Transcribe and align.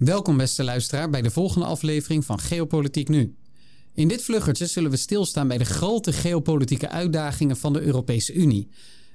Welkom 0.00 0.36
beste 0.36 0.64
luisteraar 0.64 1.10
bij 1.10 1.22
de 1.22 1.30
volgende 1.30 1.66
aflevering 1.66 2.24
van 2.24 2.40
Geopolitiek 2.40 3.08
Nu. 3.08 3.34
In 3.94 4.08
dit 4.08 4.22
vluggertje 4.22 4.66
zullen 4.66 4.90
we 4.90 4.96
stilstaan 4.96 5.48
bij 5.48 5.58
de 5.58 5.64
grote 5.64 6.12
geopolitieke 6.12 6.88
uitdagingen 6.88 7.56
van 7.56 7.72
de 7.72 7.80
Europese 7.80 8.32
Unie. 8.32 8.68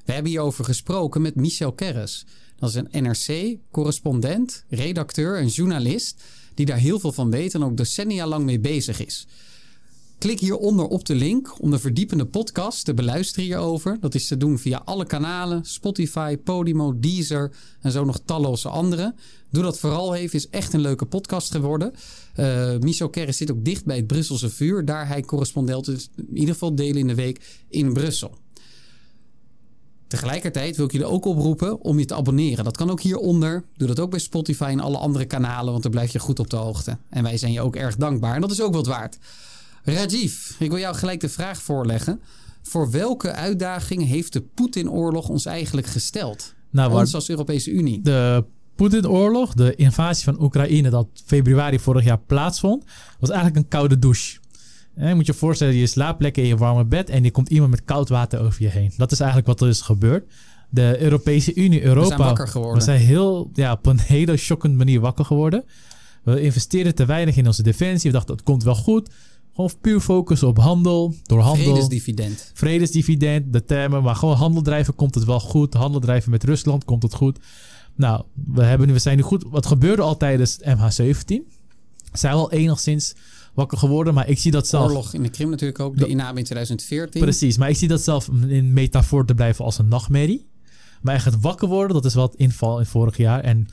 We 0.04 0.14
hebben 0.14 0.32
hierover 0.32 0.66
gesproken 0.66 1.22
met 1.22 1.36
Michel 1.36 1.74
Kerres. 1.74 2.26
Dat 2.56 2.70
is 2.70 2.76
een 2.76 3.04
NRC-correspondent, 3.04 4.66
redacteur 4.70 5.38
en 5.38 5.48
journalist 5.48 6.24
die 6.54 6.66
daar 6.66 6.78
heel 6.78 7.00
veel 7.00 7.12
van 7.12 7.32
weet 7.32 7.54
en 7.54 7.64
ook 7.64 7.78
decennia 7.78 8.28
lang 8.28 8.46
mee 8.46 8.60
bezig 8.60 9.06
is. 9.06 9.28
Klik 10.26 10.40
hieronder 10.40 10.88
op 10.88 11.06
de 11.06 11.16
link 11.16 11.62
om 11.62 11.72
de 11.72 11.80
verdiepende 11.80 12.26
podcast 12.26 12.86
te 12.86 12.94
beluisteren 12.94 13.46
hierover. 13.46 13.98
Dat 14.00 14.16
is 14.16 14.28
te 14.28 14.38
doen 14.38 14.60
via 14.60 14.82
alle 14.86 15.06
kanalen, 15.06 15.66
Spotify, 15.66 16.38
Podimo, 16.38 17.00
Deezer 17.00 17.52
en 17.82 17.92
zo 17.92 18.06
nog 18.06 18.20
talloze 18.26 18.70
andere. 18.70 19.16
Doe 19.50 19.64
dat 19.64 19.80
vooral 19.80 20.16
even, 20.16 20.36
is 20.36 20.50
echt 20.50 20.74
een 20.74 20.80
leuke 20.80 21.06
podcast 21.06 21.52
geworden. 21.52 21.94
Uh, 22.40 22.78
Michel 22.80 23.10
Kerris 23.10 23.38
zit 23.38 23.52
ook 23.52 23.66
dicht 23.66 23.86
bij 23.86 23.96
het 23.96 24.08
Brusselse 24.08 24.50
vuur. 24.50 24.86
Daar 24.86 25.08
hij 25.08 25.22
correspondent 25.22 25.88
is, 25.88 26.10
in 26.16 26.38
ieder 26.38 26.54
geval 26.54 26.76
delen 26.76 26.98
in 26.98 27.08
de 27.08 27.16
week 27.16 27.64
in 27.70 27.94
Brussel. 27.94 28.38
Tegelijkertijd 30.08 30.76
wil 30.76 30.86
ik 30.86 30.92
jullie 30.92 31.08
ook 31.08 31.26
oproepen 31.26 31.82
om 31.82 32.00
je 32.00 32.06
te 32.06 32.16
abonneren. 32.16 32.64
Dat 32.64 32.78
kan 32.78 32.90
ook 32.90 33.02
hieronder. 33.02 33.64
Doe 33.78 33.88
dat 33.88 34.00
ook 34.00 34.10
bij 34.10 34.20
Spotify 34.20 34.70
en 34.70 34.80
alle 34.80 34.98
andere 34.98 35.26
kanalen, 35.26 35.72
want 35.72 35.84
dan 35.84 35.92
blijf 35.92 36.12
je 36.12 36.20
goed 36.20 36.40
op 36.40 36.50
de 36.50 36.56
hoogte. 36.56 36.98
En 37.10 37.24
wij 37.24 37.38
zijn 37.38 37.52
je 37.52 37.62
ook 37.62 37.76
erg 37.76 37.96
dankbaar 37.96 38.36
en 38.36 38.42
dat 38.42 38.52
is 38.52 38.62
ook 38.62 38.74
wat 38.74 38.88
waard. 38.88 39.18
Rajiv, 39.86 40.52
ik 40.60 40.70
wil 40.70 40.80
jou 40.80 40.96
gelijk 40.96 41.20
de 41.20 41.30
vraag 41.30 41.62
voorleggen. 41.62 42.20
Voor 42.62 42.92
welke 42.92 43.32
uitdaging 43.32 44.08
heeft 44.08 44.34
de 44.34 44.42
Poetin-oorlog 44.42 45.30
ons 45.30 45.46
eigenlijk 45.46 45.88
gesteld? 45.88 46.54
Nou, 46.70 47.00
ons 47.00 47.16
als 47.16 47.30
Europese 47.30 47.72
Unie. 47.72 48.02
De 48.02 48.46
Poetin-oorlog, 48.76 49.54
de 49.54 49.76
invasie 49.76 50.24
van 50.24 50.42
Oekraïne 50.42 50.90
dat 50.90 51.08
februari 51.26 51.80
vorig 51.80 52.04
jaar 52.04 52.20
plaatsvond, 52.20 52.84
was 53.20 53.30
eigenlijk 53.30 53.60
een 53.60 53.68
koude 53.68 54.00
douche. 54.00 54.40
je 54.96 55.16
moet 55.16 55.26
je 55.26 55.34
voorstellen, 55.34 55.74
je 55.74 55.88
slaapt 55.88 56.22
lekker 56.22 56.44
in 56.44 56.50
je 56.50 56.58
warme 56.58 56.86
bed 56.86 57.10
en 57.10 57.24
er 57.24 57.32
komt 57.32 57.50
iemand 57.50 57.72
met 57.72 57.84
koud 57.84 58.10
water 58.10 58.40
over 58.40 58.62
je 58.62 58.70
heen. 58.70 58.94
Dat 58.98 59.12
is 59.12 59.20
eigenlijk 59.20 59.48
wat 59.48 59.62
er 59.62 59.68
is 59.68 59.82
gebeurd. 59.82 60.32
De 60.70 60.96
Europese 61.00 61.54
Unie, 61.54 61.84
Europa. 61.84 62.02
We 62.02 62.16
zijn 62.16 62.28
wakker 62.28 62.48
geworden. 62.48 62.78
We 62.78 62.84
zijn 62.84 63.00
heel, 63.00 63.50
ja, 63.54 63.72
op 63.72 63.86
een 63.86 64.00
hele 64.00 64.38
shockend 64.38 64.78
manier 64.78 65.00
wakker 65.00 65.26
geworden. 65.26 65.64
We 66.24 66.42
investeerden 66.42 66.96
te 66.96 67.06
weinig 67.06 67.38
in 67.38 67.48
onze 67.48 67.64
defensie. 67.64 68.12
We 68.12 68.16
dachten, 68.16 68.36
het 68.36 68.44
komt 68.44 68.64
wel 68.64 68.76
goed. 68.76 69.10
Gewoon 69.56 69.72
puur 69.82 70.00
focussen 70.00 70.48
op 70.48 70.58
handel. 70.58 71.14
Door 71.24 71.40
handel. 71.40 71.66
Vredesdividend. 71.66 72.52
Vredesdividend, 72.54 73.54
de 73.54 73.66
termen. 73.66 74.04
Maar 74.04 74.16
gewoon 74.16 74.36
handel 74.36 74.62
drijven 74.62 74.96
komt 74.96 75.16
het 75.16 75.24
wel 75.24 75.40
goed. 75.40 75.74
Handel 75.74 76.00
drijven 76.00 76.32
met 76.32 76.44
Rusland 76.44 76.84
komt 76.84 77.04
het 77.04 77.14
goed. 77.14 77.40
Nou, 77.96 78.24
we, 78.34 78.64
hebben 78.64 78.88
nu, 78.88 78.94
we 78.94 79.00
zijn 79.00 79.18
nu 79.18 79.24
goed. 79.24 79.44
Wat 79.50 79.66
gebeurde 79.66 80.02
al 80.02 80.18
tijdens 80.18 80.60
MH17? 80.62 81.36
Zijn 82.14 82.34
al 82.34 82.52
enigszins 82.52 83.16
wakker 83.54 83.78
geworden, 83.78 84.14
maar 84.14 84.30
ik 84.30 84.40
zie 84.40 84.52
dat 84.52 84.68
zelf... 84.68 84.88
Oorlog 84.88 85.14
in 85.14 85.24
de 85.24 85.30
Krim 85.30 85.50
natuurlijk 85.50 85.80
ook, 85.80 85.98
de 85.98 86.08
inname 86.08 86.38
in 86.38 86.44
2014. 86.44 87.22
Precies, 87.22 87.58
maar 87.58 87.70
ik 87.70 87.78
zie 87.78 87.88
dat 87.88 88.02
zelf 88.02 88.30
in 88.48 88.74
metafoor 88.74 89.26
te 89.26 89.36
blijven 89.36 89.66
als 89.66 89.78
een 89.78 89.88
nachtmerrie. 89.88 90.48
Maar 91.02 91.14
echt 91.16 91.26
het 91.26 91.40
wakker 91.42 91.68
worden, 91.68 91.94
dat 91.96 92.06
is 92.06 92.14
wat 92.14 92.36
inval 92.36 92.80
in 92.80 92.86
vorig 92.86 93.18
jaar. 93.18 93.40
En 93.40 93.68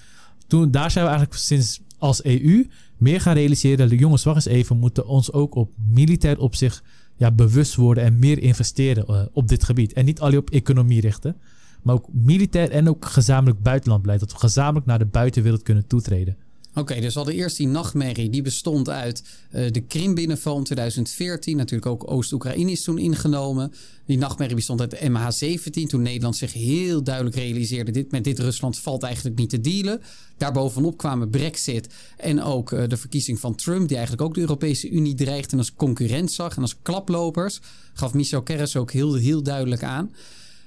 toen, 0.47 0.71
daar 0.71 0.91
zijn 0.91 1.05
we 1.05 1.11
eigenlijk 1.11 1.41
sinds 1.41 1.81
als 2.03 2.25
EU 2.25 2.67
meer 2.97 3.21
gaan 3.21 3.35
realiseren. 3.35 3.89
De 3.89 3.97
jongens, 3.97 4.25
wacht 4.25 4.37
eens 4.37 4.57
even, 4.57 4.79
moeten 4.79 5.07
ons 5.07 5.33
ook 5.33 5.55
op 5.55 5.71
militair 5.89 6.39
opzicht 6.39 6.83
ja, 7.17 7.31
bewust 7.31 7.75
worden 7.75 8.05
en 8.05 8.19
meer 8.19 8.39
investeren 8.39 9.05
uh, 9.09 9.23
op 9.33 9.49
dit 9.49 9.65
gebied. 9.65 9.93
En 9.93 10.05
niet 10.05 10.21
alleen 10.21 10.39
op 10.39 10.51
economie 10.51 11.01
richten, 11.01 11.37
maar 11.83 11.95
ook 11.95 12.09
militair 12.13 12.71
en 12.71 12.89
ook 12.89 13.05
gezamenlijk 13.05 13.63
buitenlandbeleid. 13.63 14.21
Dat 14.21 14.33
we 14.33 14.39
gezamenlijk 14.39 14.87
naar 14.87 14.99
de 14.99 15.07
buitenwereld 15.07 15.63
kunnen 15.63 15.87
toetreden. 15.87 16.37
Oké, 16.75 17.01
dus 17.01 17.13
we 17.13 17.19
hadden 17.19 17.35
eerst 17.35 17.57
die 17.57 17.67
nachtmerrie. 17.67 18.31
Die 18.31 18.43
bestond 18.43 18.89
uit 18.89 19.23
uh, 19.51 19.71
de 19.71 19.81
Krim-binnenval 19.81 20.57
in 20.59 20.65
2014. 20.65 21.57
Natuurlijk 21.57 21.91
ook 21.91 22.11
Oost-Oekraïne 22.11 22.71
is 22.71 22.83
toen 22.83 22.99
ingenomen. 22.99 23.73
Die 24.07 24.19
nachtmerrie 24.19 24.57
bestond 24.57 24.81
uit 24.81 24.91
de 24.91 24.99
MH17. 25.11 25.89
Toen 25.89 26.03
Nederland 26.03 26.37
zich 26.37 26.53
heel 26.53 27.03
duidelijk 27.03 27.37
realiseerde... 27.37 27.91
Dit, 27.91 28.11
met 28.11 28.25
dit 28.25 28.39
Rusland 28.39 28.79
valt 28.79 29.03
eigenlijk 29.03 29.39
niet 29.39 29.51
te 29.51 29.61
dealen. 29.61 30.01
Daarbovenop 30.37 30.97
kwamen 30.97 31.31
Brexit 31.31 31.89
en 32.17 32.43
ook 32.43 32.73
uh, 32.73 32.89
de 32.89 32.97
verkiezing 32.97 33.41
van 33.41 33.55
Trump... 33.55 33.89
die 33.89 33.97
eigenlijk 33.97 34.27
ook 34.27 34.35
de 34.35 34.41
Europese 34.41 34.91
Unie 34.91 35.15
dreigde 35.15 35.53
en 35.53 35.59
als 35.59 35.75
concurrent 35.75 36.33
zag... 36.33 36.57
en 36.57 36.63
als 36.63 36.77
klaplopers. 36.83 37.61
Gaf 37.93 38.15
Michel 38.15 38.43
Kerris 38.43 38.77
ook 38.77 38.93
heel, 38.93 39.15
heel 39.15 39.43
duidelijk 39.43 39.83
aan. 39.83 40.15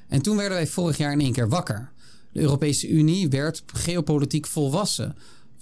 En 0.08 0.22
toen 0.22 0.38
werden 0.38 0.58
wij 0.58 0.68
vorig 0.68 0.98
jaar 0.98 1.12
in 1.12 1.22
één 1.22 1.34
keer 1.34 1.50
wakker. 1.50 1.92
De 2.32 2.40
Europese 2.42 2.88
Unie 2.90 3.30
werd 3.30 3.64
geopolitiek 3.66 4.48
volwassen 4.48 5.16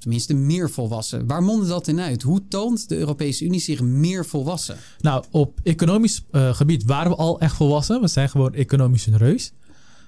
tenminste 0.04 0.34
meer 0.34 0.70
volwassen. 0.70 1.28
Waar 1.28 1.44
mondde 1.44 1.68
dat 1.68 1.88
in 1.88 2.00
uit? 2.00 2.22
Hoe 2.22 2.48
toont 2.48 2.90
de 2.90 2.98
Europese 2.98 3.46
Unie 3.46 3.60
zich 3.60 3.82
meer 3.82 4.26
volwassen? 4.26 4.78
Nou, 5.00 5.24
op 5.32 5.60
economisch 5.64 6.24
uh, 6.32 6.54
gebied 6.54 6.84
waren 6.84 7.12
we 7.12 7.18
al 7.18 7.40
echt 7.40 7.56
volwassen. 7.56 8.02
We 8.02 8.08
zijn 8.08 8.30
gewoon 8.30 8.54
economisch 8.54 9.06
een 9.06 9.18
reus. 9.18 9.52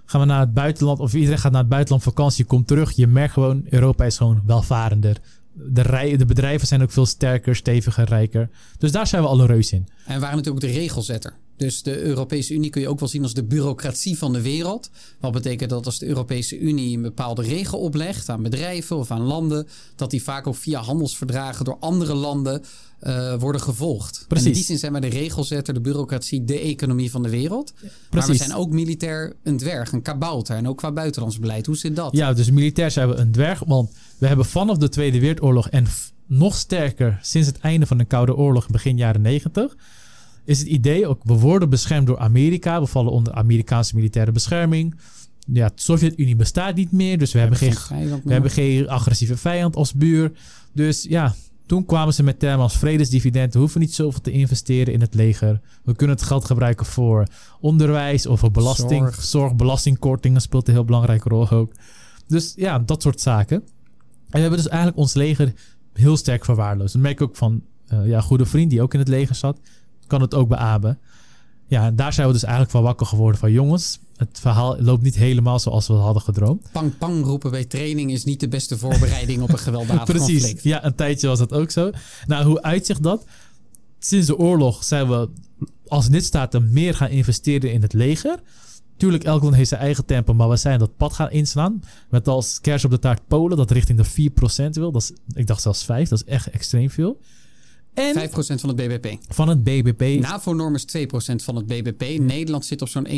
Gaan 0.05 0.21
we 0.21 0.27
naar 0.27 0.39
het 0.39 0.53
buitenland, 0.53 0.99
of 0.99 1.13
iedereen 1.13 1.37
gaat 1.37 1.51
naar 1.51 1.61
het 1.61 1.69
buitenland 1.69 2.03
vakantie, 2.03 2.45
komt 2.45 2.67
terug. 2.67 2.91
Je 2.91 3.07
merkt 3.07 3.33
gewoon, 3.33 3.65
Europa 3.69 4.05
is 4.05 4.17
gewoon 4.17 4.41
welvarender. 4.45 5.17
De, 5.53 5.81
rij, 5.81 6.17
de 6.17 6.25
bedrijven 6.25 6.67
zijn 6.67 6.81
ook 6.81 6.91
veel 6.91 7.05
sterker, 7.05 7.55
steviger, 7.55 8.05
rijker. 8.05 8.49
Dus 8.77 8.91
daar 8.91 9.07
zijn 9.07 9.21
we 9.21 9.27
al 9.27 9.39
een 9.39 9.47
reus 9.47 9.71
in. 9.71 9.87
En 10.05 10.19
waren 10.19 10.35
natuurlijk 10.35 10.65
ook 10.65 10.71
de 10.71 10.77
regelzetter. 10.77 11.33
Dus 11.57 11.83
de 11.83 12.01
Europese 12.01 12.53
Unie 12.53 12.69
kun 12.69 12.81
je 12.81 12.89
ook 12.89 12.99
wel 12.99 13.09
zien 13.09 13.23
als 13.23 13.33
de 13.33 13.43
bureaucratie 13.43 14.17
van 14.17 14.33
de 14.33 14.41
wereld. 14.41 14.89
Wat 15.19 15.31
betekent 15.31 15.69
dat 15.69 15.85
als 15.85 15.99
de 15.99 16.07
Europese 16.07 16.59
Unie 16.59 16.95
een 16.95 17.01
bepaalde 17.01 17.41
regel 17.41 17.79
oplegt 17.79 18.29
aan 18.29 18.43
bedrijven 18.43 18.97
of 18.97 19.11
aan 19.11 19.21
landen, 19.21 19.67
dat 19.95 20.11
die 20.11 20.23
vaak 20.23 20.47
ook 20.47 20.55
via 20.55 20.81
handelsverdragen 20.81 21.65
door 21.65 21.77
andere 21.79 22.13
landen 22.13 22.61
uh, 23.01 23.33
worden 23.39 23.61
gevolgd. 23.61 24.25
Precies. 24.27 24.45
En 24.45 24.51
in 24.51 24.57
die 24.57 24.65
zin 24.65 24.77
zijn 24.77 24.91
wij 24.91 25.01
de 25.01 25.07
regelzetter, 25.07 25.73
de 25.73 25.81
bureaucratie, 25.81 26.43
de 26.43 26.59
economie 26.59 27.11
van 27.11 27.23
de 27.23 27.29
wereld. 27.29 27.73
Precies. 27.73 27.99
Maar 28.09 28.27
we 28.27 28.35
zijn 28.35 28.53
ook 28.53 28.71
militair 28.71 29.35
een 29.43 29.57
dwerg, 29.57 29.91
een 29.91 30.01
kabouter. 30.01 30.55
En 30.55 30.67
ook 30.67 30.77
qua 30.77 30.91
buitenlands 30.91 31.39
beleid. 31.39 31.65
Hoe 31.65 31.77
zit 31.77 31.95
dat? 31.95 32.15
Ja, 32.15 32.33
dus 32.33 32.51
militair 32.51 32.91
zijn 32.91 33.09
we 33.09 33.15
een 33.15 33.31
dwerg. 33.31 33.63
Want 33.65 33.91
we 34.17 34.27
hebben 34.27 34.45
vanaf 34.45 34.77
de 34.77 34.89
Tweede 34.89 35.19
Wereldoorlog 35.19 35.69
en 35.69 35.87
nog 36.27 36.55
sterker 36.55 37.19
sinds 37.21 37.47
het 37.47 37.57
einde 37.57 37.85
van 37.85 37.97
de 37.97 38.05
Koude 38.05 38.35
Oorlog 38.35 38.67
begin 38.67 38.97
jaren 38.97 39.21
negentig 39.21 39.75
is 40.45 40.59
het 40.59 40.67
idee 40.67 41.07
ook, 41.07 41.21
we 41.23 41.33
worden 41.33 41.69
beschermd 41.69 42.07
door 42.07 42.19
Amerika. 42.19 42.79
We 42.81 42.87
vallen 42.87 43.11
onder 43.11 43.33
Amerikaanse 43.33 43.95
militaire 43.95 44.31
bescherming. 44.31 44.95
Ja, 45.47 45.67
de 45.67 45.73
Sovjet-Unie 45.75 46.35
bestaat 46.35 46.75
niet 46.75 46.91
meer, 46.91 47.17
dus 47.17 47.31
we, 47.31 47.39
hebben, 47.39 47.57
geen, 47.57 47.75
we 48.23 48.33
hebben 48.33 48.51
geen 48.51 48.89
agressieve 48.89 49.37
vijand 49.37 49.75
als 49.75 49.93
buur. 49.93 50.31
Dus 50.73 51.03
ja, 51.03 51.35
toen 51.65 51.85
kwamen 51.85 52.13
ze 52.13 52.23
met 52.23 52.39
termen 52.39 52.61
als 52.63 52.77
vredesdividend. 52.77 53.53
We 53.53 53.59
hoeven 53.59 53.79
niet 53.79 53.93
zoveel 53.93 54.21
te 54.21 54.31
investeren 54.31 54.93
in 54.93 55.01
het 55.01 55.13
leger. 55.13 55.61
We 55.83 55.95
kunnen 55.95 56.15
het 56.15 56.25
geld 56.25 56.45
gebruiken 56.45 56.85
voor 56.85 57.27
onderwijs 57.59 58.25
of 58.25 58.39
voor 58.39 58.51
belasting. 58.51 59.01
Zorg, 59.01 59.23
Zorg 59.23 59.55
belastingkortingen 59.55 60.41
speelt 60.41 60.67
een 60.67 60.73
heel 60.73 60.85
belangrijke 60.85 61.29
rol 61.29 61.49
ook. 61.49 61.73
Dus 62.27 62.53
ja, 62.55 62.79
dat 62.79 63.01
soort 63.01 63.21
zaken. 63.21 63.57
En 63.57 63.63
we 64.31 64.39
hebben 64.39 64.57
dus 64.57 64.67
eigenlijk 64.67 64.97
ons 64.97 65.13
leger 65.13 65.53
heel 65.93 66.17
sterk 66.17 66.45
verwaarloosd. 66.45 66.93
Dat 66.93 67.01
merk 67.01 67.19
ik 67.19 67.27
ook 67.27 67.35
van 67.35 67.63
uh, 67.93 68.07
ja, 68.07 68.21
goede 68.21 68.45
vriend 68.45 68.69
die 68.69 68.81
ook 68.81 68.93
in 68.93 68.99
het 68.99 69.07
leger 69.07 69.35
zat 69.35 69.59
kan 70.07 70.21
het 70.21 70.33
ook 70.33 70.47
beamen. 70.47 70.99
Ja, 71.67 71.91
daar 71.91 72.13
zijn 72.13 72.27
we 72.27 72.33
dus 72.33 72.43
eigenlijk 72.43 72.71
van 72.73 72.83
wakker 72.83 73.05
geworden 73.05 73.39
van 73.39 73.51
jongens. 73.51 73.99
Het 74.15 74.39
verhaal 74.39 74.81
loopt 74.81 75.03
niet 75.03 75.15
helemaal 75.15 75.59
zoals 75.59 75.87
we 75.87 75.93
hadden 75.93 76.21
gedroomd. 76.21 76.67
Pang 76.71 76.97
pang 76.97 77.23
roepen 77.23 77.51
bij 77.51 77.65
training 77.65 78.11
is 78.11 78.23
niet 78.23 78.39
de 78.39 78.47
beste 78.47 78.77
voorbereiding 78.77 79.41
op 79.41 79.51
een 79.51 79.57
gewelddadig 79.57 80.03
Precies. 80.15 80.39
conflict. 80.41 80.63
Ja, 80.63 80.85
een 80.85 80.95
tijdje 80.95 81.27
was 81.27 81.39
dat 81.39 81.53
ook 81.53 81.71
zo. 81.71 81.89
Nou, 82.27 82.45
hoe 82.45 82.61
uitzicht 82.61 83.03
dat? 83.03 83.25
Sinds 83.99 84.27
de 84.27 84.37
oorlog 84.37 84.83
zijn 84.83 85.09
we 85.09 85.29
als 85.87 86.07
lidstaten 86.07 86.73
meer 86.73 86.95
gaan 86.95 87.09
investeren 87.09 87.71
in 87.71 87.81
het 87.81 87.93
leger. 87.93 88.39
Tuurlijk, 88.97 89.23
elk 89.23 89.43
land 89.43 89.55
heeft 89.55 89.69
zijn 89.69 89.81
eigen 89.81 90.05
tempo, 90.05 90.33
maar 90.33 90.49
we 90.49 90.55
zijn 90.55 90.79
dat 90.79 90.97
pad 90.97 91.13
gaan 91.13 91.31
inslaan. 91.31 91.83
Met 92.09 92.27
als 92.27 92.61
kers 92.61 92.85
op 92.85 92.91
de 92.91 92.99
taart 92.99 93.27
Polen, 93.27 93.57
dat 93.57 93.71
richting 93.71 94.01
de 94.01 94.31
4% 94.67 94.69
wil. 94.69 94.91
Dat 94.91 95.01
is, 95.01 95.11
ik 95.33 95.47
dacht 95.47 95.61
zelfs 95.61 95.83
5, 95.83 96.09
dat 96.09 96.23
is 96.25 96.33
echt 96.33 96.49
extreem 96.49 96.89
veel. 96.89 97.19
En 97.95 98.29
5% 98.29 98.33
van 98.33 98.69
het 98.69 98.75
BBP. 98.75 99.17
Van 99.27 99.47
het 99.47 99.63
BBP. 99.63 100.19
NAVO-norm 100.19 100.75
is 100.75 100.85
2% 100.97 100.99
van 101.35 101.55
het 101.55 101.65
BBP. 101.65 102.19
Nederland 102.19 102.65
zit 102.65 102.81
op 102.81 102.89
zo'n 102.89 103.07
1,4%. 103.07 103.11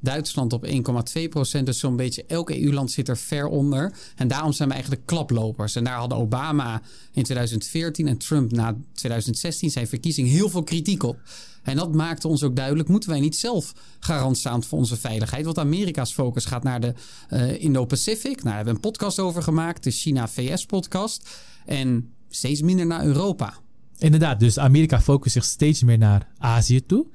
Duitsland 0.00 0.52
op 0.52 0.66
1,2%. 0.66 1.62
Dus 1.62 1.78
zo'n 1.78 1.96
beetje 1.96 2.24
elk 2.26 2.50
EU-land 2.50 2.90
zit 2.90 3.08
er 3.08 3.16
ver 3.16 3.46
onder. 3.46 3.94
En 4.16 4.28
daarom 4.28 4.52
zijn 4.52 4.68
we 4.68 4.74
eigenlijk 4.74 5.06
klaplopers. 5.06 5.74
En 5.74 5.84
daar 5.84 5.98
hadden 5.98 6.18
Obama 6.18 6.82
in 7.12 7.22
2014 7.22 8.08
en 8.08 8.18
Trump 8.18 8.52
na 8.52 8.76
2016 8.92 9.70
zijn 9.70 9.86
verkiezing 9.86 10.28
heel 10.28 10.48
veel 10.48 10.62
kritiek 10.62 11.02
op. 11.02 11.18
En 11.62 11.76
dat 11.76 11.94
maakte 11.94 12.28
ons 12.28 12.42
ook 12.42 12.56
duidelijk: 12.56 12.88
moeten 12.88 13.10
wij 13.10 13.20
niet 13.20 13.36
zelf 13.36 13.74
garant 14.00 14.38
staan 14.38 14.62
voor 14.62 14.78
onze 14.78 14.96
veiligheid? 14.96 15.44
Want 15.44 15.58
Amerika's 15.58 16.12
focus 16.12 16.44
gaat 16.44 16.62
naar 16.62 16.80
de 16.80 16.94
uh, 17.30 17.62
Indo-Pacific. 17.62 18.34
Nou, 18.34 18.44
daar 18.44 18.54
hebben 18.54 18.74
we 18.74 18.80
een 18.80 18.90
podcast 18.90 19.18
over 19.18 19.42
gemaakt, 19.42 19.84
de 19.84 19.90
China-VS-podcast. 19.90 21.28
En 21.66 22.12
steeds 22.34 22.62
minder 22.62 22.86
naar 22.86 23.04
Europa. 23.04 23.54
Inderdaad, 23.98 24.40
dus 24.40 24.58
Amerika 24.58 25.00
focust 25.00 25.32
zich 25.32 25.44
steeds 25.44 25.82
meer 25.82 25.98
naar 25.98 26.28
Azië 26.38 26.86
toe. 26.86 27.06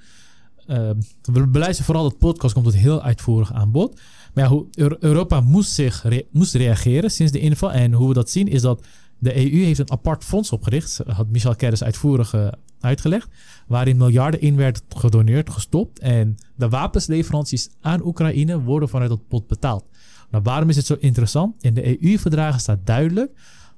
Uh, 0.68 0.90
we 1.22 1.48
beluisteren 1.48 1.86
vooral 1.86 2.04
dat 2.04 2.18
podcast, 2.18 2.54
komt 2.54 2.66
het 2.66 2.75
heel 2.75 3.02
uitvoerig 3.02 3.54
aan 3.54 3.72
bod. 3.72 4.00
Maar 4.34 4.44
ja, 4.44 4.50
hoe 4.50 4.68
Europa 5.00 5.42
moest, 5.42 5.72
zich 5.72 6.06
moest 6.31 6.54
reageren 6.54 7.12
sinds 7.12 7.31
de 7.31 7.40
inval. 7.40 7.72
En 7.72 7.94
hoe 7.94 8.08
we 8.08 8.14
dat 8.14 8.30
zien 8.30 8.48
is 8.48 8.62
dat 8.62 8.86
de 9.19 9.36
EU 9.36 9.64
heeft 9.64 9.80
een 9.80 9.92
apart 9.92 10.24
fonds 10.24 10.52
opgericht. 10.52 11.00
Had 11.08 11.30
Michel 11.30 11.56
Kerris 11.56 11.84
uitvoerig 11.84 12.34
uh, 12.34 12.48
uitgelegd. 12.80 13.28
Waarin 13.68 13.98
miljarden 13.98 14.42
in 14.42 14.56
werd 14.56 14.81
gedoneerd, 14.90 15.50
gestopt. 15.50 16.00
En 16.00 16.38
de 16.56 16.70
wapensleveranties 16.70 17.70
aan 17.81 18.06
Oekraïne 18.06 18.62
worden 18.62 18.90
vanuit 18.90 19.10
dat 19.10 19.28
pot 19.28 19.48
betaald. 19.48 19.86
Nou, 20.31 20.44
waarom 20.44 20.70
is 20.70 20.75
het 20.75 20.86
zo 20.86 20.96
interessant? 21.00 21.63
In 21.63 21.74
de 21.74 22.04
EU-verdragen 22.04 22.60
staat 22.60 22.86
duidelijk 22.86 23.31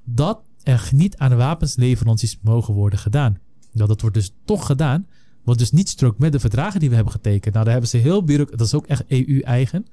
dat 0.04 0.40
er 0.70 0.88
niet 0.92 1.16
aan 1.16 1.36
wapensleveranties 1.36 2.38
mogen 2.42 2.74
worden 2.74 2.98
gedaan. 2.98 3.38
Nou, 3.72 3.88
dat 3.88 4.00
wordt 4.00 4.16
dus 4.16 4.34
toch 4.44 4.66
gedaan. 4.66 5.06
Wat 5.44 5.58
dus 5.58 5.70
niet 5.70 5.88
strookt 5.88 6.18
met 6.18 6.32
de 6.32 6.40
verdragen 6.40 6.80
die 6.80 6.88
we 6.88 6.94
hebben 6.94 7.12
getekend. 7.12 7.52
Nou, 7.52 7.64
daar 7.64 7.72
hebben 7.72 7.90
ze 7.90 7.96
heel 7.96 8.24
bureaucratisch, 8.24 8.58
dat 8.58 8.66
is 8.66 8.74
ook 8.74 8.86
echt 8.86 9.04
EU-eigen, 9.08 9.86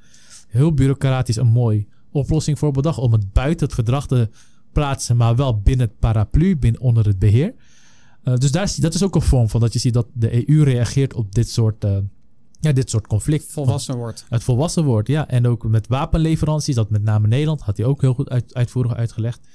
heel 0.48 0.74
bureaucratisch 0.74 1.36
een 1.36 1.48
mooi 1.48 1.88
oplossing 2.12 2.60
voor 2.60 2.72
bedacht 2.72 2.98
om 2.98 3.12
het 3.12 3.34
buiten 3.34 3.66
het 3.66 3.76
verdrag 3.76 4.08
te 4.08 4.30
plaatsen, 4.72 5.18
maar 5.18 5.36
wel 5.36 5.62
binnen 5.62 5.88
het 5.88 6.00
paraplu, 6.00 6.58
binnen 6.58 6.82
onder 6.82 7.06
het 7.06 7.20
beheer. 7.20 7.54
Uh, 8.24 8.36
dus 8.36 8.52
daar, 8.52 8.74
dat 8.78 8.94
is 8.94 9.04
ook 9.04 9.16
een 9.16 9.22
vorm 9.22 9.50
van 9.50 9.62
dat 9.62 9.74
je 9.74 9.80
ziet 9.80 9.94
dat 9.94 10.08
de 10.14 10.50
EU 10.50 10.64
reageert 10.64 11.14
op 11.14 11.36
dit 11.36 11.50
soort, 11.50 11.84
uh, 11.86 11.98
ja, 12.60 12.72
dit 12.72 12.90
soort 12.90 13.08
conflict. 13.08 13.46
Volwassen 13.52 13.96
wordt. 13.96 14.26
Het 14.30 14.44
volwassen 14.44 14.84
wordt, 14.84 15.08
ja. 15.08 15.28
En 15.28 15.48
ook 15.48 15.68
met 15.68 15.88
wapenleveranties, 15.88 16.76
dat 16.76 16.90
met 16.90 17.04
name 17.04 17.28
Nederland, 17.28 17.62
had 17.62 17.78
hij 17.78 17.86
ook 17.86 18.02
heel 18.02 18.14
goed 18.14 18.30
uit, 18.30 18.54
uitvoerig 18.54 18.94
uitgelegd. 18.94 19.48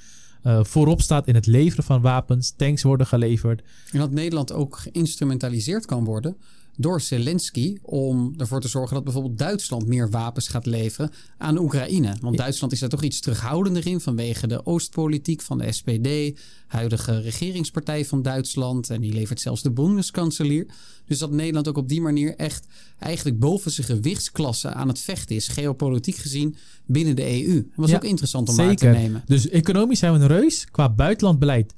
Uh, 0.46 0.64
voorop 0.64 1.00
staat 1.00 1.26
in 1.26 1.34
het 1.34 1.46
leveren 1.46 1.84
van 1.84 2.00
wapens, 2.00 2.52
tanks 2.56 2.82
worden 2.82 3.06
geleverd. 3.06 3.62
En 3.92 3.98
dat 3.98 4.10
Nederland 4.10 4.52
ook 4.52 4.76
geïnstrumentaliseerd 4.76 5.86
kan 5.86 6.04
worden 6.04 6.36
door 6.76 7.00
Zelensky 7.00 7.76
om 7.82 8.34
ervoor 8.36 8.60
te 8.60 8.68
zorgen 8.68 8.94
dat 8.94 9.04
bijvoorbeeld 9.04 9.38
Duitsland 9.38 9.86
meer 9.86 10.10
wapens 10.10 10.48
gaat 10.48 10.66
leveren 10.66 11.10
aan 11.38 11.58
Oekraïne. 11.58 12.16
Want 12.20 12.36
Duitsland 12.36 12.72
is 12.72 12.80
daar 12.80 12.88
toch 12.88 13.02
iets 13.02 13.20
terughoudender 13.20 13.86
in 13.86 14.00
vanwege 14.00 14.46
de 14.46 14.66
Oostpolitiek 14.66 15.42
van 15.42 15.58
de 15.58 15.72
SPD, 15.72 16.38
huidige 16.66 17.20
regeringspartij 17.20 18.04
van 18.04 18.22
Duitsland. 18.22 18.90
En 18.90 19.00
die 19.00 19.12
levert 19.12 19.40
zelfs 19.40 19.62
de 19.62 19.70
Bundeskanzelier. 19.70 20.66
Dus 21.06 21.18
dat 21.18 21.30
Nederland 21.30 21.68
ook 21.68 21.76
op 21.76 21.88
die 21.88 22.00
manier 22.00 22.36
echt 22.36 22.66
eigenlijk 22.98 23.38
boven 23.38 23.70
zijn 23.70 23.86
gewichtsklasse 23.86 24.72
aan 24.72 24.88
het 24.88 25.00
vechten 25.00 25.36
is, 25.36 25.48
geopolitiek 25.48 26.16
gezien, 26.16 26.56
binnen 26.86 27.16
de 27.16 27.44
EU. 27.44 27.54
Dat 27.54 27.64
was 27.74 27.94
ook 27.94 28.04
interessant 28.04 28.48
om 28.48 28.54
zeker. 28.54 28.68
waar 28.68 28.94
te 28.94 29.00
nemen. 29.00 29.22
Dus 29.26 29.48
economisch 29.48 29.98
zijn 29.98 30.12
we 30.12 30.18
een 30.18 30.26
reus. 30.26 30.66
Qua 30.70 30.90
buitenlandbeleid 30.90 31.74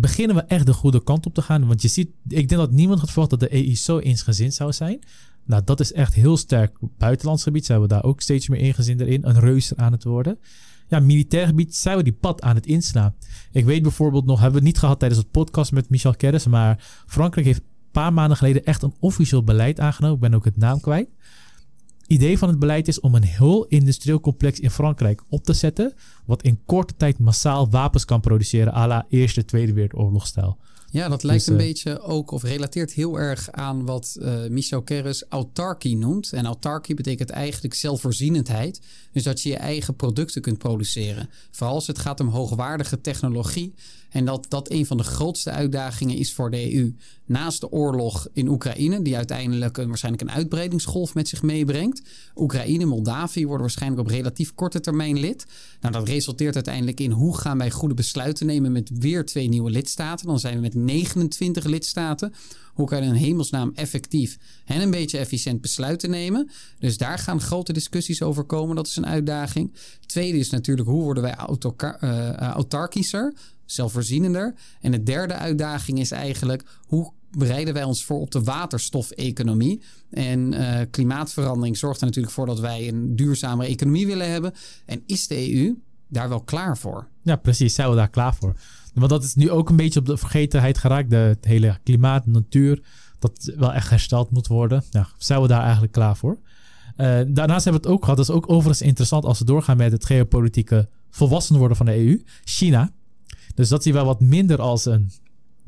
beginnen 0.00 0.36
we 0.36 0.42
echt 0.42 0.66
de 0.66 0.72
goede 0.72 1.02
kant 1.02 1.26
op 1.26 1.34
te 1.34 1.42
gaan. 1.42 1.66
Want 1.66 1.82
je 1.82 1.88
ziet, 1.88 2.08
ik 2.28 2.48
denk 2.48 2.60
dat 2.60 2.70
niemand 2.70 3.00
had 3.00 3.10
verwacht 3.10 3.30
dat 3.30 3.40
de 3.40 3.54
EU 3.54 3.74
zo 3.74 3.98
eensgezind 3.98 4.54
zou 4.54 4.72
zijn. 4.72 4.98
Nou, 5.44 5.62
dat 5.64 5.80
is 5.80 5.92
echt 5.92 6.14
heel 6.14 6.36
sterk. 6.36 6.76
Buitenlands 6.98 7.42
gebied 7.42 7.66
zijn 7.66 7.80
we 7.80 7.86
daar 7.86 8.04
ook 8.04 8.20
steeds 8.20 8.48
meer 8.48 8.60
eengezinde 8.60 9.06
in. 9.06 9.26
Een 9.26 9.40
reus 9.40 9.76
aan 9.76 9.92
het 9.92 10.04
worden. 10.04 10.38
Ja, 10.88 11.00
militair 11.00 11.46
gebied 11.46 11.76
zijn 11.76 11.96
we 11.96 12.02
die 12.02 12.12
pad 12.12 12.42
aan 12.42 12.54
het 12.54 12.66
inslaan. 12.66 13.14
Ik 13.52 13.64
weet 13.64 13.82
bijvoorbeeld 13.82 14.24
nog, 14.24 14.40
hebben 14.40 14.60
we 14.60 14.66
het 14.66 14.74
niet 14.74 14.78
gehad 14.78 14.98
tijdens 14.98 15.20
het 15.20 15.30
podcast 15.30 15.72
met 15.72 15.90
Michel 15.90 16.14
Kerris, 16.14 16.46
maar 16.46 16.84
Frankrijk 17.06 17.46
heeft 17.46 17.60
een 17.60 17.90
paar 17.90 18.12
maanden 18.12 18.36
geleden 18.36 18.64
echt 18.64 18.82
een 18.82 18.94
officieel 19.00 19.44
beleid 19.44 19.80
aangenomen. 19.80 20.16
Ik 20.16 20.22
ben 20.22 20.34
ook 20.34 20.44
het 20.44 20.56
naam 20.56 20.80
kwijt 20.80 21.08
idee 22.08 22.38
van 22.38 22.48
het 22.48 22.58
beleid 22.58 22.88
is 22.88 23.00
om 23.00 23.14
een 23.14 23.24
heel 23.24 23.66
industrieel 23.66 24.20
complex 24.20 24.60
in 24.60 24.70
Frankrijk 24.70 25.22
op 25.28 25.44
te 25.44 25.52
zetten. 25.52 25.94
Wat 26.26 26.42
in 26.42 26.60
korte 26.66 26.94
tijd 26.96 27.18
massaal 27.18 27.70
wapens 27.70 28.04
kan 28.04 28.20
produceren 28.20 28.74
à 28.74 28.86
la 28.86 29.06
Eerste 29.08 29.44
Tweede 29.44 29.72
Wereldoorlogstijl. 29.72 30.58
Ja, 30.90 31.08
dat 31.08 31.22
lijkt 31.22 31.44
dus, 31.44 31.54
een 31.54 31.60
eh, 31.60 31.66
beetje 31.66 32.00
ook 32.00 32.30
of 32.30 32.42
relateert 32.42 32.92
heel 32.92 33.18
erg 33.18 33.50
aan 33.50 33.84
wat 33.84 34.16
uh, 34.20 34.46
Michel 34.48 34.82
Kerris 34.82 35.24
autarkie 35.28 35.96
noemt. 35.96 36.32
En 36.32 36.46
autarkie 36.46 36.94
betekent 36.94 37.30
eigenlijk 37.30 37.74
zelfvoorzienendheid. 37.74 38.80
Dus 39.12 39.22
dat 39.22 39.42
je 39.42 39.48
je 39.48 39.56
eigen 39.56 39.96
producten 39.96 40.42
kunt 40.42 40.58
produceren. 40.58 41.30
Vooral 41.50 41.74
als 41.74 41.86
het 41.86 41.98
gaat 41.98 42.20
om 42.20 42.28
hoogwaardige 42.28 43.00
technologie. 43.00 43.74
En 44.08 44.24
dat 44.24 44.46
dat 44.48 44.70
een 44.70 44.86
van 44.86 44.96
de 44.96 45.02
grootste 45.02 45.50
uitdagingen 45.50 46.16
is 46.16 46.32
voor 46.32 46.50
de 46.50 46.74
EU. 46.74 46.94
Naast 47.24 47.60
de 47.60 47.70
oorlog 47.70 48.28
in 48.32 48.48
Oekraïne, 48.48 49.02
die 49.02 49.16
uiteindelijk 49.16 49.76
een, 49.76 49.88
waarschijnlijk 49.88 50.22
een 50.22 50.36
uitbreidingsgolf 50.36 51.14
met 51.14 51.28
zich 51.28 51.42
meebrengt. 51.42 52.02
Oekraïne, 52.36 52.84
Moldavië 52.84 53.42
worden 53.42 53.60
waarschijnlijk 53.60 54.02
op 54.02 54.06
relatief 54.06 54.54
korte 54.54 54.80
termijn 54.80 55.18
lid. 55.18 55.46
Nou, 55.80 55.92
dat 55.94 56.08
resulteert 56.08 56.54
uiteindelijk 56.54 57.00
in 57.00 57.10
hoe 57.10 57.36
gaan 57.36 57.58
wij 57.58 57.70
goede 57.70 57.94
besluiten 57.94 58.46
nemen 58.46 58.72
met 58.72 58.90
weer 58.98 59.24
twee 59.24 59.48
nieuwe 59.48 59.70
lidstaten. 59.70 60.26
Dan 60.26 60.38
zijn 60.38 60.54
we 60.54 60.60
met 60.60 60.74
29 60.84 61.64
lidstaten. 61.64 62.32
Hoe 62.74 62.86
kan 62.86 63.02
je 63.02 63.08
in 63.08 63.14
hemelsnaam 63.14 63.72
effectief 63.74 64.38
en 64.64 64.80
een 64.80 64.90
beetje 64.90 65.18
efficiënt 65.18 65.60
besluiten 65.60 66.10
nemen? 66.10 66.50
Dus 66.78 66.98
daar 66.98 67.18
gaan 67.18 67.40
grote 67.40 67.72
discussies 67.72 68.22
over 68.22 68.44
komen. 68.44 68.76
Dat 68.76 68.86
is 68.86 68.96
een 68.96 69.06
uitdaging. 69.06 69.74
Tweede 70.06 70.38
is 70.38 70.50
natuurlijk 70.50 70.88
hoe 70.88 71.02
worden 71.02 71.22
wij 71.22 71.36
uh, 72.00 72.32
autarkischer? 72.32 73.34
zelfvoorzienender. 73.70 74.54
En 74.80 74.90
de 74.90 75.02
derde 75.02 75.34
uitdaging 75.34 75.98
is 75.98 76.10
eigenlijk 76.10 76.64
hoe 76.86 77.12
bereiden 77.30 77.74
wij 77.74 77.84
ons 77.84 78.04
voor 78.04 78.20
op 78.20 78.30
de 78.30 78.42
waterstofeconomie. 78.42 79.82
En 80.10 80.52
uh, 80.52 80.80
klimaatverandering 80.90 81.76
zorgt 81.76 82.00
er 82.00 82.06
natuurlijk 82.06 82.34
voor 82.34 82.46
dat 82.46 82.60
wij 82.60 82.88
een 82.88 83.16
duurzamere 83.16 83.68
economie 83.68 84.06
willen 84.06 84.30
hebben. 84.30 84.52
En 84.86 85.02
is 85.06 85.26
de 85.26 85.54
EU 85.54 85.74
daar 86.08 86.28
wel 86.28 86.40
klaar 86.40 86.78
voor? 86.78 87.06
Ja, 87.22 87.36
precies. 87.36 87.74
Zijn 87.74 87.90
we 87.90 87.96
daar 87.96 88.08
klaar 88.08 88.34
voor? 88.34 88.54
Want 88.94 89.10
dat 89.10 89.24
is 89.24 89.34
nu 89.34 89.50
ook 89.50 89.68
een 89.68 89.76
beetje 89.76 90.00
op 90.00 90.06
de 90.06 90.16
vergetenheid 90.16 90.78
geraakt. 90.78 91.10
De, 91.10 91.16
het 91.16 91.44
hele 91.44 91.78
klimaat, 91.82 92.26
natuur, 92.26 92.82
dat 93.18 93.52
wel 93.56 93.72
echt 93.72 93.90
hersteld 93.90 94.30
moet 94.30 94.46
worden. 94.46 94.84
Ja, 94.90 95.08
zijn 95.18 95.42
we 95.42 95.48
daar 95.48 95.62
eigenlijk 95.62 95.92
klaar 95.92 96.16
voor? 96.16 96.38
Uh, 96.96 97.20
daarnaast 97.28 97.64
hebben 97.64 97.82
we 97.82 97.88
het 97.88 97.96
ook 97.96 98.00
gehad. 98.00 98.16
Dat 98.16 98.28
is 98.28 98.34
ook 98.34 98.50
overigens 98.50 98.82
interessant 98.82 99.24
als 99.24 99.38
we 99.38 99.44
doorgaan 99.44 99.76
met 99.76 99.92
het 99.92 100.04
geopolitieke 100.04 100.88
volwassen 101.10 101.56
worden 101.56 101.76
van 101.76 101.86
de 101.86 101.96
EU. 101.96 102.22
China. 102.44 102.90
Dus 103.54 103.68
dat 103.68 103.82
zie 103.82 103.92
je 103.92 103.98
wel 103.98 104.06
wat 104.06 104.20
minder 104.20 104.60
als 104.60 104.84
een 104.84 105.10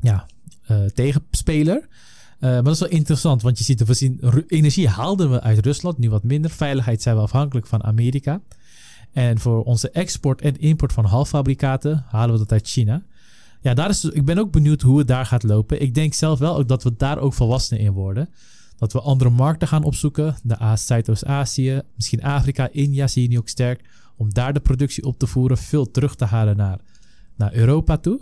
ja, 0.01 0.25
uh, 0.71 0.85
tegenspeler. 0.85 1.77
Uh, 1.77 2.49
maar 2.49 2.63
dat 2.63 2.73
is 2.73 2.79
wel 2.79 2.89
interessant, 2.89 3.41
want 3.41 3.57
je 3.57 3.63
ziet, 3.63 3.85
we 3.85 3.93
zien 3.93 4.19
energie 4.47 4.87
haalden 4.87 5.31
we 5.31 5.41
uit 5.41 5.65
Rusland, 5.65 5.97
nu 5.97 6.09
wat 6.09 6.23
minder. 6.23 6.51
Veiligheid 6.51 7.01
zijn 7.01 7.15
we 7.15 7.21
afhankelijk 7.21 7.67
van 7.67 7.83
Amerika. 7.83 8.41
En 9.13 9.39
voor 9.39 9.63
onze 9.63 9.89
export 9.89 10.41
en 10.41 10.59
import 10.59 10.93
van 10.93 11.05
halffabrikaten 11.05 12.05
halen 12.07 12.33
we 12.33 12.39
dat 12.39 12.51
uit 12.51 12.67
China. 12.67 13.03
Ja, 13.61 13.73
daar 13.73 13.89
is, 13.89 14.03
ik 14.03 14.25
ben 14.25 14.37
ook 14.37 14.51
benieuwd 14.51 14.81
hoe 14.81 14.97
het 14.97 15.07
daar 15.07 15.25
gaat 15.25 15.43
lopen. 15.43 15.81
Ik 15.81 15.93
denk 15.93 16.13
zelf 16.13 16.39
wel 16.39 16.57
ook 16.57 16.67
dat 16.67 16.83
we 16.83 16.93
daar 16.97 17.17
ook 17.17 17.33
volwassen 17.33 17.79
in 17.79 17.91
worden. 17.91 18.29
Dat 18.77 18.93
we 18.93 19.01
andere 19.01 19.29
markten 19.29 19.67
gaan 19.67 19.83
opzoeken. 19.83 20.35
De 20.43 20.73
Zuidoost-Azië, 20.75 21.81
misschien 21.95 22.23
Afrika, 22.23 22.69
India 22.71 23.07
zie 23.07 23.21
je 23.21 23.29
nu 23.29 23.37
ook 23.37 23.49
sterk. 23.49 23.89
Om 24.17 24.33
daar 24.33 24.53
de 24.53 24.59
productie 24.59 25.05
op 25.05 25.19
te 25.19 25.27
voeren, 25.27 25.57
veel 25.57 25.91
terug 25.91 26.15
te 26.15 26.25
halen 26.25 26.57
naar 26.57 26.79
naar 27.41 27.53
Europa 27.53 27.97
toe. 27.97 28.19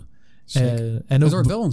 Uh, 0.56 0.72
en 1.06 1.20
het 1.20 1.30
wordt 1.30 1.46
wel 1.46 1.64
een 1.64 1.72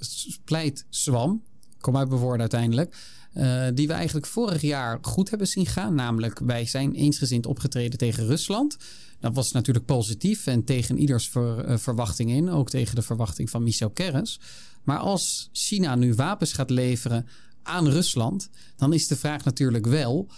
splijtzwam, 0.00 1.42
kom 1.80 1.96
uit 1.96 2.08
woorden 2.08 2.40
uiteindelijk. 2.40 2.96
Uh, 3.38 3.66
die 3.74 3.86
we 3.86 3.92
eigenlijk 3.92 4.26
vorig 4.26 4.62
jaar 4.62 4.98
goed 5.02 5.30
hebben 5.30 5.48
zien 5.48 5.66
gaan. 5.66 5.94
Namelijk, 5.94 6.38
wij 6.38 6.66
zijn 6.66 6.94
eensgezind 6.94 7.46
opgetreden 7.46 7.98
tegen 7.98 8.26
Rusland. 8.26 8.76
Dat 9.20 9.34
was 9.34 9.52
natuurlijk 9.52 9.86
positief 9.86 10.46
en 10.46 10.64
tegen 10.64 10.98
ieders 10.98 11.34
uh, 11.34 11.76
verwachting 11.76 12.30
in. 12.30 12.50
Ook 12.50 12.70
tegen 12.70 12.94
de 12.94 13.02
verwachting 13.02 13.50
van 13.50 13.62
Michel 13.62 13.90
Kerres. 13.90 14.40
Maar 14.84 14.98
als 14.98 15.48
China 15.52 15.94
nu 15.94 16.14
wapens 16.14 16.52
gaat 16.52 16.70
leveren 16.70 17.26
aan 17.62 17.88
Rusland, 17.88 18.50
dan 18.76 18.92
is 18.92 19.06
de 19.06 19.16
vraag 19.16 19.44
natuurlijk 19.44 19.86
wel 19.86 20.28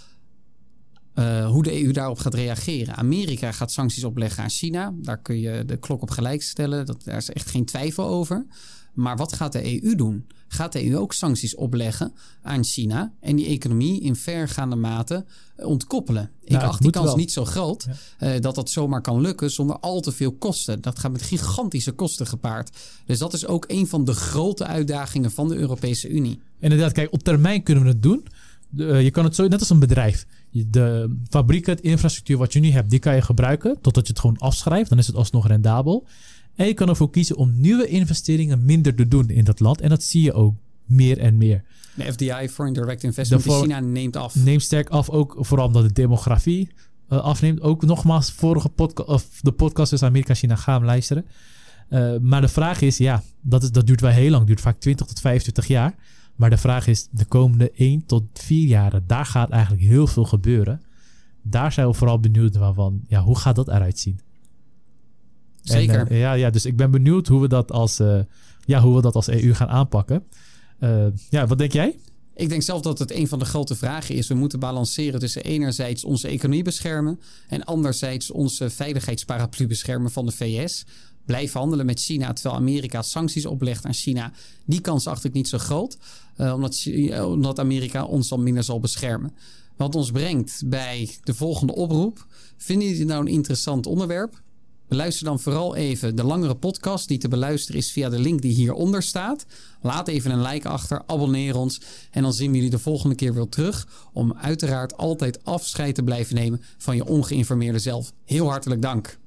uh, 1.15 1.49
hoe 1.49 1.63
de 1.63 1.83
EU 1.83 1.91
daarop 1.91 2.19
gaat 2.19 2.33
reageren. 2.33 2.95
Amerika 2.95 3.51
gaat 3.51 3.71
sancties 3.71 4.03
opleggen 4.03 4.43
aan 4.43 4.49
China. 4.49 4.93
Daar 4.95 5.21
kun 5.21 5.39
je 5.39 5.65
de 5.65 5.77
klok 5.77 6.01
op 6.01 6.09
gelijk 6.09 6.41
stellen. 6.41 6.85
Dat, 6.85 7.03
daar 7.03 7.17
is 7.17 7.29
echt 7.29 7.49
geen 7.49 7.65
twijfel 7.65 8.07
over. 8.07 8.45
Maar 8.93 9.17
wat 9.17 9.33
gaat 9.33 9.51
de 9.51 9.83
EU 9.83 9.95
doen? 9.95 10.27
Gaat 10.47 10.71
de 10.71 10.89
EU 10.89 10.97
ook 10.97 11.13
sancties 11.13 11.55
opleggen 11.55 12.13
aan 12.41 12.63
China 12.63 13.13
en 13.19 13.35
die 13.35 13.45
economie 13.45 14.01
in 14.01 14.15
vergaande 14.15 14.75
mate 14.75 15.25
ontkoppelen? 15.55 16.29
Ik 16.43 16.51
nou, 16.51 16.63
acht 16.63 16.81
die 16.81 16.91
kans 16.91 17.05
wel. 17.05 17.15
niet 17.15 17.31
zo 17.31 17.45
groot 17.45 17.87
ja. 18.19 18.35
uh, 18.35 18.41
dat 18.41 18.55
dat 18.55 18.69
zomaar 18.69 19.01
kan 19.01 19.21
lukken 19.21 19.51
zonder 19.51 19.79
al 19.79 20.01
te 20.01 20.11
veel 20.11 20.31
kosten. 20.31 20.81
Dat 20.81 20.99
gaat 20.99 21.11
met 21.11 21.21
gigantische 21.21 21.91
kosten 21.91 22.27
gepaard. 22.27 22.77
Dus 23.05 23.19
dat 23.19 23.33
is 23.33 23.45
ook 23.45 23.65
een 23.67 23.87
van 23.87 24.05
de 24.05 24.13
grote 24.13 24.65
uitdagingen 24.65 25.31
van 25.31 25.47
de 25.47 25.55
Europese 25.55 26.09
Unie. 26.09 26.39
Inderdaad, 26.59 26.91
kijk, 26.91 27.13
op 27.13 27.23
termijn 27.23 27.63
kunnen 27.63 27.83
we 27.83 27.89
het 27.89 28.03
doen. 28.03 28.27
De, 28.69 28.83
uh, 28.83 29.01
je 29.01 29.11
kan 29.11 29.23
het 29.23 29.35
zo, 29.35 29.47
net 29.47 29.59
als 29.59 29.69
een 29.69 29.79
bedrijf 29.79 30.25
de 30.51 31.15
fabrieken, 31.29 31.73
het 31.73 31.83
infrastructuur 31.83 32.37
wat 32.37 32.53
je 32.53 32.59
nu 32.59 32.69
hebt, 32.69 32.89
die 32.89 32.99
kan 32.99 33.15
je 33.15 33.21
gebruiken 33.21 33.77
totdat 33.81 34.07
je 34.07 34.11
het 34.11 34.21
gewoon 34.21 34.37
afschrijft. 34.37 34.89
Dan 34.89 34.97
is 34.97 35.07
het 35.07 35.15
alsnog 35.15 35.47
rendabel. 35.47 36.07
En 36.61 36.67
je 36.67 36.73
kan 36.73 36.89
ervoor 36.89 37.09
kiezen 37.09 37.35
om 37.35 37.59
nieuwe 37.59 37.87
investeringen 37.87 38.65
minder 38.65 38.95
te 38.95 39.07
doen 39.07 39.29
in 39.29 39.43
dat 39.43 39.59
land. 39.59 39.81
En 39.81 39.89
dat 39.89 40.03
zie 40.03 40.23
je 40.23 40.33
ook 40.33 40.55
meer 40.85 41.17
en 41.17 41.37
meer. 41.37 41.63
De 41.95 42.11
FDI, 42.11 42.49
Foreign 42.49 42.73
Direct 42.73 43.03
Investment 43.03 43.45
in 43.45 43.51
China, 43.51 43.79
neemt 43.79 44.15
af. 44.15 44.35
Neemt 44.35 44.61
sterk 44.61 44.89
af, 44.89 45.09
ook 45.09 45.35
vooral 45.39 45.67
omdat 45.67 45.83
de 45.83 45.91
demografie 45.91 46.69
uh, 47.09 47.19
afneemt. 47.19 47.61
Ook 47.61 47.85
nogmaals, 47.85 48.31
vorige 48.31 48.69
podcast, 48.69 49.09
of 49.09 49.39
de 49.41 49.51
podcast 49.51 49.91
dus 49.91 50.03
Amerika-China 50.03 50.55
gaan 50.55 50.85
luisteren. 50.85 51.25
Uh, 51.89 52.17
maar 52.17 52.41
de 52.41 52.47
vraag 52.47 52.81
is, 52.81 52.97
ja, 52.97 53.23
dat, 53.41 53.63
is, 53.63 53.71
dat 53.71 53.87
duurt 53.87 54.01
wel 54.01 54.11
heel 54.11 54.31
lang. 54.31 54.45
duurt 54.45 54.61
vaak 54.61 54.79
20 54.79 55.07
tot 55.07 55.19
25 55.19 55.67
jaar. 55.67 55.95
Maar 56.35 56.49
de 56.49 56.57
vraag 56.57 56.87
is, 56.87 57.07
de 57.11 57.25
komende 57.25 57.71
1 57.71 58.05
tot 58.05 58.23
4 58.33 58.67
jaren, 58.67 59.03
daar 59.07 59.25
gaat 59.25 59.49
eigenlijk 59.49 59.83
heel 59.83 60.07
veel 60.07 60.25
gebeuren. 60.25 60.81
daar 61.41 61.71
zijn 61.71 61.87
we 61.87 61.93
vooral 61.93 62.19
benieuwd 62.19 62.53
naar 62.53 62.73
van, 62.73 63.01
ja, 63.07 63.21
hoe 63.21 63.37
gaat 63.37 63.55
dat 63.55 63.67
eruit 63.67 63.99
zien? 63.99 64.19
Zeker. 65.61 65.99
En, 65.99 66.13
uh, 66.13 66.19
ja, 66.19 66.33
ja, 66.33 66.49
dus 66.49 66.65
ik 66.65 66.75
ben 66.75 66.91
benieuwd 66.91 67.27
hoe 67.27 67.41
we 67.41 67.47
dat 67.47 67.71
als, 67.71 67.99
uh, 67.99 68.19
ja, 68.65 68.81
hoe 68.81 68.95
we 68.95 69.01
dat 69.01 69.15
als 69.15 69.27
EU 69.27 69.53
gaan 69.53 69.67
aanpakken. 69.67 70.23
Uh, 70.79 71.05
ja, 71.29 71.47
wat 71.47 71.57
denk 71.57 71.71
jij? 71.71 71.95
Ik 72.35 72.49
denk 72.49 72.61
zelf 72.61 72.81
dat 72.81 72.99
het 72.99 73.11
een 73.11 73.27
van 73.27 73.39
de 73.39 73.45
grote 73.45 73.75
vragen 73.75 74.15
is. 74.15 74.27
We 74.27 74.33
moeten 74.33 74.59
balanceren 74.59 75.19
tussen 75.19 75.43
enerzijds 75.43 76.03
onze 76.03 76.27
economie 76.27 76.63
beschermen 76.63 77.19
en 77.47 77.63
anderzijds 77.63 78.31
onze 78.31 78.69
veiligheidsparaplu 78.69 79.67
beschermen 79.67 80.11
van 80.11 80.25
de 80.25 80.31
VS. 80.31 80.85
Blijven 81.25 81.59
handelen 81.59 81.85
met 81.85 81.99
China 81.99 82.33
terwijl 82.33 82.55
Amerika 82.55 83.01
sancties 83.01 83.45
oplegt 83.45 83.85
aan 83.85 83.93
China. 83.93 84.31
Die 84.65 84.81
kans 84.81 85.07
acht 85.07 85.23
ik 85.23 85.33
niet 85.33 85.47
zo 85.47 85.57
groot, 85.57 85.97
omdat, 86.37 86.87
omdat 87.25 87.59
Amerika 87.59 88.03
ons 88.03 88.27
dan 88.27 88.43
minder 88.43 88.63
zal 88.63 88.79
beschermen. 88.79 89.33
Wat 89.75 89.95
ons 89.95 90.11
brengt 90.11 90.61
bij 90.65 91.09
de 91.23 91.33
volgende 91.33 91.75
oproep. 91.75 92.25
Vinden 92.57 92.85
jullie 92.87 93.01
dit 93.01 93.09
nou 93.09 93.21
een 93.21 93.33
interessant 93.33 93.85
onderwerp? 93.85 94.41
Beluister 94.91 95.25
dan 95.25 95.39
vooral 95.39 95.75
even 95.75 96.15
de 96.15 96.23
langere 96.23 96.55
podcast 96.55 97.07
die 97.07 97.17
te 97.17 97.27
beluisteren 97.27 97.79
is 97.79 97.91
via 97.91 98.09
de 98.09 98.19
link 98.19 98.41
die 98.41 98.53
hieronder 98.53 99.03
staat. 99.03 99.45
Laat 99.81 100.07
even 100.07 100.31
een 100.31 100.41
like 100.41 100.67
achter, 100.67 101.03
abonneer 101.07 101.55
ons 101.55 101.81
en 102.11 102.21
dan 102.21 102.33
zien 102.33 102.49
we 102.49 102.55
jullie 102.55 102.71
de 102.71 102.79
volgende 102.79 103.15
keer 103.15 103.33
weer 103.33 103.49
terug. 103.49 103.87
Om 104.13 104.33
uiteraard 104.33 104.97
altijd 104.97 105.45
afscheid 105.45 105.95
te 105.95 106.03
blijven 106.03 106.35
nemen 106.35 106.61
van 106.77 106.95
je 106.95 107.05
ongeïnformeerde 107.05 107.79
zelf. 107.79 108.13
Heel 108.25 108.49
hartelijk 108.49 108.81
dank. 108.81 109.19